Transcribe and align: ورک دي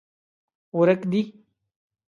ورک 0.77 1.01
دي 1.11 1.21